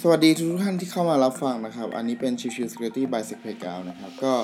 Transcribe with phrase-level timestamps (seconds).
[0.00, 4.34] สวัสดีทุกท่านที่เข้ามารับฟังนะครับ อันนี้เป็นชิวชิว Security by s e c p a y g o นะครับ ก็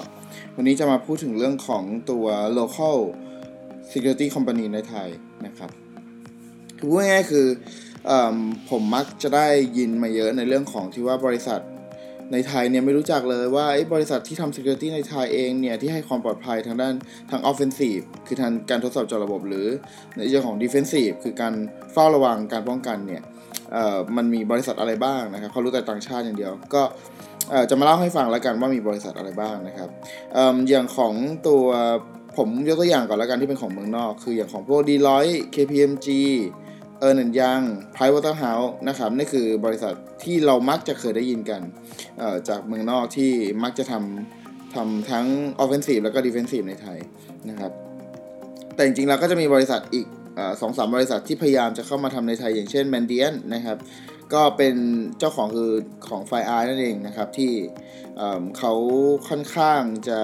[0.56, 2.26] วันนี้จะมาพูดถึงเรื่องของตัว
[2.58, 2.98] local
[3.90, 5.08] security company ในไทย
[5.46, 5.70] นะครับ
[6.78, 7.46] คือพูดง่ายๆคือ
[8.10, 8.12] อ
[8.70, 9.48] ผมมักจะได้
[9.78, 11.60] ยินมาเยอะในเรื่องของที่ว่าบริษัท
[12.32, 16.94] ในไทยเนี่ยไม่รู้จักเลยว่าบริษัทที่ทำ security ในไทยเองเนี่ย ที่ให้ความปลอดภัยทางด้าน
[17.30, 19.66] ทาง offensive คือทางการทดสอบจอระบบหรือ
[20.16, 21.54] ในเรื่องของ defensive คือการ
[21.92, 23.22] เฝ้าระวังการป้องกันเนี่ย
[24.16, 26.82] มันมีบริษัทอะไรบ้างนะครับเขารู้แต่ต่างชาติอย่างเดียว ก็
[27.70, 29.90] จะมาเล่าให้ฟังแล้วกันว่ามีบริษัทอะไรบ้างนะครับ
[30.68, 31.14] อย่างของ
[31.46, 31.64] ตัว
[32.36, 36.08] ผมยกตัวอย่างก่อนแล้วกันที่เป็นของเมืองนอก คืออย่างของพวก d e l o i t t KPMG
[36.98, 37.60] เออร์นันยัง
[37.92, 41.60] ไพร v a t e r h o u s e นะครับนี่คือบริษัทที่เรามักจะเคยได้ยินกัน
[42.48, 43.32] จากเมืองนอกที่
[43.62, 45.26] มักจะทำทำทั้ง
[45.62, 46.98] offensive แล้วก็ defensive ในไทย
[47.50, 47.72] นะครับ
[48.74, 50.06] แต่จริงๆแล้วก็จะมีบริษัทอีก
[50.60, 53.78] สองสามบริษัทที่พยายามจะเข้ามาทำในไทย อย่างเช่นแมนเดียนนะครับ
[54.34, 54.74] ก็เป็น
[55.18, 55.72] เจ้าของคือ
[56.08, 57.52] ของไฟไอนั่นเองนะครับที่
[58.58, 58.72] เขา
[59.28, 60.20] ค่อนข้างจะ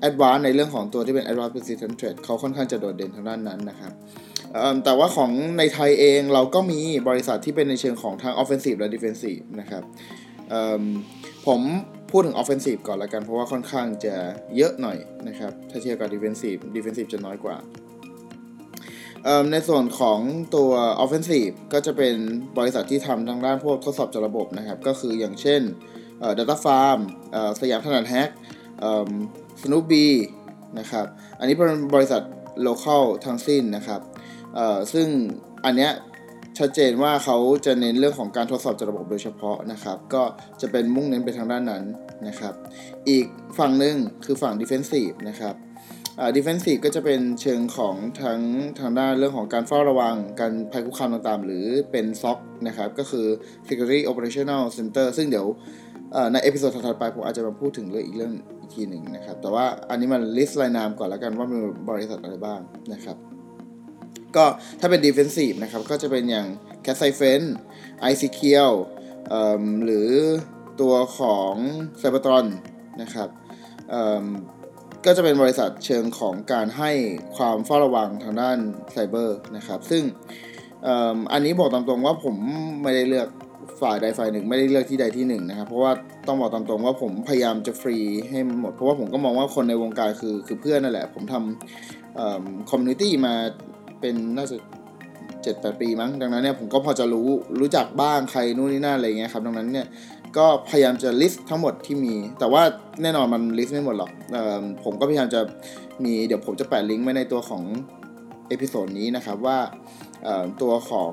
[0.00, 3.92] แอดวานในเรื่องของตัวที่เป็น Advanced Precision Trade เขาค่อนข้างจะโดดเด่นทางด้านนั้นนะครับ
[4.84, 9.82] แต่ว่าของในไทยเองเราก็มีบริษัทที่เป็นในเชิงของทั้ง Offensive และ Defensive นะครับ
[11.46, 11.60] ผม
[12.10, 14.14] พูดถึง Offensive ก่อนละกัน เพราะว่าค่อนข้างจะ
[14.56, 17.56] เยอะหน่อยนะครับ ถ้าเทียบกับ Defensive Defensive จะน้อยกว่า
[19.50, 20.18] ในส่วนของ
[20.56, 20.70] ตัว
[21.02, 22.14] Offensive ก็จะเป็น
[22.58, 25.62] บริษัทที่ทำทางด้านพวกทดสอบจระบบนะครับ ก็คืออย่างเช่น
[26.38, 27.00] Data Farm
[27.60, 28.30] สยามถนัดแฮก
[29.62, 30.06] สนุบี
[30.78, 31.06] นะครับ
[31.38, 32.22] อันนี้เป็นบริษัท
[32.66, 34.00] local ทั้งสิ้นนะครับ
[34.92, 35.06] ซึ่ง
[35.64, 35.92] อันเนี้ย
[36.58, 37.36] ชัดเจนว่าเขา
[37.66, 40.22] จะเน้นเรื่องของการทดสอบเจาะระบบโดยเฉพาะนะครับ ก็
[40.60, 41.84] จะเป็นมุ่งเน้นไปทางด้านนั้น
[42.28, 42.54] นะครับ
[43.08, 43.26] อีก
[43.58, 45.54] ฝั่งหนึ่งคือฝั่ง defensive นะครับ
[46.36, 48.40] defensive ก็จะเป็นเชิงของทั้ง
[48.80, 53.26] ทางด้านเรื่องของการเฝ้าระวัง การภัยคุกคามต่างๆ หรือเป็น SOC นะครับ ก็คือ
[53.68, 55.46] Security Operational Center ซึ่งเดี๋ยว
[56.32, 61.58] ใน episode ถัดไปผมอาจจะมาพูดถึงเรื่องอีกเรื่องอีกทีหนึ่งนะครับ แต่ว่าอันนี้มัน list รายนามก่อนแล้วกันว่ามี
[61.90, 62.60] บริษัทอะไรบ้าง
[62.92, 63.16] นะครับ
[64.36, 64.44] ก็
[64.80, 66.46] ถ้าเป็น Defensive นะครับ ก็จะเป็นอย่าง
[66.86, 67.40] c a t s i f e n
[68.10, 68.40] ICQ
[69.84, 70.08] หรือ
[70.80, 71.54] ตัวของ
[72.00, 72.46] Cybertron
[73.02, 73.28] นะครับ
[75.06, 76.90] ก็จะเป็นบริษัทเชิงของการให้
[77.36, 78.58] ความเฝ้าระวังทางด้าน
[78.92, 80.02] ไซเบอร์นะครับ ซึ่ง
[81.32, 82.34] อันนี้บอกตามตรงว่าผม
[82.82, 83.28] ไม่ได้เลือก
[83.80, 85.92] ฝ่ายใดฝ่ายหนึ่งไม่ได้เลือกที่ใดที่หนึ่งนะครับ เพราะว่า
[86.26, 87.96] ต้องบอกตามตรงว่าผมพยายามจะฟรี
[88.30, 93.34] ให้หมด เพราะว่าผมก็มองว่าคนในวงการคือคือเพื่อนนั่นแหละ ผมทำ community มา
[94.00, 94.56] เป็นน่าจะ
[95.42, 97.28] เจ็ดแปดปีมั้ง ดังนั้นเนี่ยผมก็พอจะรู้
[97.60, 99.86] รู้จักบ้างใครนู่นนี่นั่นอะไรเงี้ยครับ ดังนั้นเนี่ย
[100.38, 102.62] ก็พยายามจะ list ทั้งหมดที่มี แต่ว่า
[103.02, 105.40] แน่นอนมัน list ไม่หมดหรอกออผมก็พยายามจะ
[106.04, 107.62] มีเดี๋ยวผมจะแปะลิงก์ไว้ในตัวของ
[108.48, 109.58] episode นี้นะครับว่า
[110.62, 111.12] ตัวของ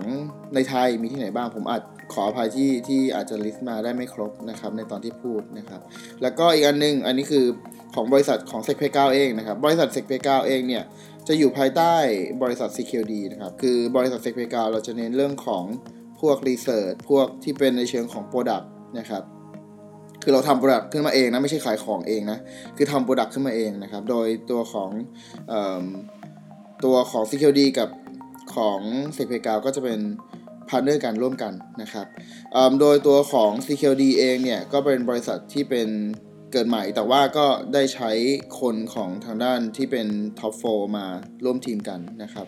[0.56, 1.82] ในไทยมีที่ไหนบ้างผมอาจ
[2.14, 5.82] ขออภัยที่ที่อาจจะ list มาได้ไม่ครบนะครับในตอนที่พูดนะครับ
[6.22, 7.46] แล้วก็อีกอันนึงอันนี้คือ
[7.96, 10.84] ของบริษัทของ SECPlayground เองนะครับบริษัท SECPlayground เองเนี่ย
[11.28, 11.96] จะอยู่ภายใต้
[12.44, 15.64] บริษัท CQD นะครับคือบริษัท SECPlayground เราจะเน้นเรื่องของ
[16.22, 18.66] พวก research พวกที่เป็นในเชิงของ Product
[18.98, 19.24] นะครับ
[20.24, 22.40] คือเราทำ product ขึ้นมาเองนะไม่ใช่ขายของเองนะ
[22.78, 24.90] คือทำ product ขึ้นมาเองนะครับ โดยตัวของ
[25.52, 25.54] อ
[26.86, 27.90] ตัวของ CQD กับ
[28.56, 28.80] ของ
[29.14, 30.00] SECPlayground ก็จะเป็น
[30.70, 32.06] partner กันร่วมกันนะครับ
[32.80, 35.90] โดยตัวของ CQD เองเนี่ย ก็เป็นบริษัทที่เป็น
[36.52, 38.12] เกิดใหม่แต่ว่าก็ได้ใช้
[38.60, 40.08] คนของทางด้านที่เป็น
[40.40, 41.06] ท็อป4มา
[41.46, 42.46] ร่วมทีมกันนะครับ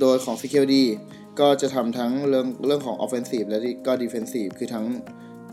[0.00, 0.74] โดยของ CQD
[1.40, 4.86] ก็จะทำทั้งเรื่องเรื่องของ offensive และก็ defensive คือทั้ง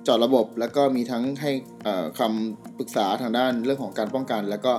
[0.07, 1.51] จอดระบบ แล้วก็มีทั้งให้
[2.19, 4.73] คำปรึกษาทางด้านเรื่องของการป้องกัน แล้วก็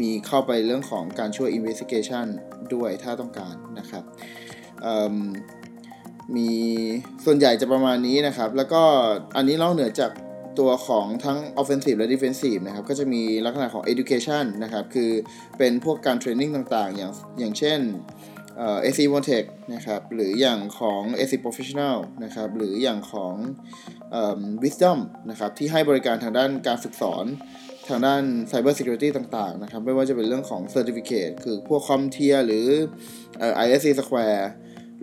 [0.00, 2.26] มีเข้าไปเรื่องของการช่วย investigation
[2.74, 4.04] ด้วยถ้าต้องการนะครับ
[6.36, 6.50] มี
[7.24, 8.82] ส่วนใหญ่จะประมาณนี้นะครับ แล้วก็
[9.36, 10.12] อันนี้นอกเหนือจาก
[10.58, 15.10] ตัวของทั้ง offensive และ defensive นะครับ ก็จะมีลักษณะของ education นะครับ คือ
[15.58, 17.80] เป็นพวกการเทรนนิ่งต่างๆ อย่างอย่างเช่น
[18.58, 23.34] เอ่อ AC o n t e c นะครับหรืออย่างของ AC Professional นะครับหรืออย่างของ
[24.12, 24.98] เอ่อ Wisdom
[25.30, 27.24] นะครับที่ให้บริการทางด้านการฝึกสอน
[27.88, 32.66] ทางด้าน Cyber Security ต่างๆนะครับไม่ว่าจะเป็นเรื่องของ Certificate คือพวก CompTIA หรือ
[33.38, 34.42] เอ่อ ISC Square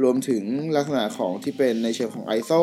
[0.04, 0.44] รวมถึง
[0.76, 2.62] ลักษณะของที่เป็นในเชิงของ ISO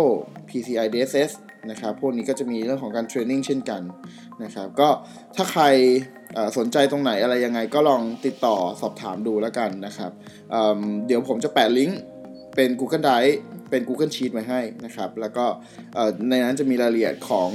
[0.48, 1.32] PCI DSS
[1.70, 3.82] นะครับพวกนี้ก็จะมีเรื่องของการเทรนนิ่งเช่นกัน
[4.42, 4.88] นะครับก็
[5.36, 5.64] ถ้าใคร
[6.58, 10.10] สนใจตรงไหนอะไรยังไงก็ลองติดต่อสอบถามดูแล้วกันนะครับ
[10.50, 12.00] เเดี๋ยวผมจะแปะลิงก์
[12.56, 13.34] เป็น Google Drive
[13.70, 15.44] เป็น Google Sheet ไว้ให้นะครับ แล้วก็
[16.28, 17.50] ในนั้นจะมีรายละเอียดของ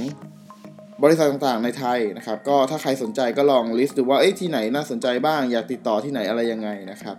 [1.04, 7.16] บริษัทต่างๆในไทยนะครับ ก็ถ้าใครสนใจก็ลองลิสต์ดูว่าเอ้ที่ไหนน่าสนใจบ้างอยากติดต่อที่ไหนอะไรยังไงนะครับ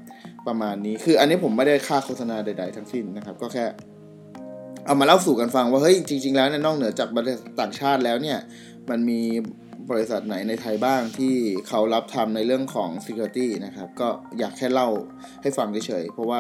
[0.48, 3.66] ประมาณนี้คืออันนี้ผมไม่ได้ค่าโฆษณาใด ๆ ทั้งสิ้นนะครับ ก็แค่
[4.86, 8.38] เอามาเล่าสู่กันฟังว่าเฮ้ยจริง ๆ แล้วเนี่ยนอกเหนือจากบริษัทต่างชาติแล้วเนี่ย
[8.90, 9.22] มันมี
[9.92, 11.36] บริษัทไหนในไทยบ้างที่
[11.68, 14.08] เขารับทำในเรื่องของ Security นะครับ ก็
[14.40, 14.90] อยากแค่เล่า
[15.42, 16.40] ให้ฟังเฉยๆ เพราะว่า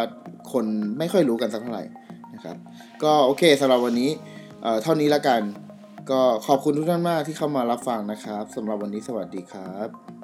[0.51, 0.65] คน
[0.97, 1.85] ไม่ค่อยรู้กันสักเท่าไหร่
[2.33, 2.57] นะครับ
[3.03, 4.11] ก็โอเคสำหรับวันนี้
[4.83, 5.41] เท่านี้ละกัน
[6.11, 10.18] ก็ขอบคุณทุกท่านมากที่เข้ามารับฟังนะครับสำหรับวันนี้สวัสดีครับ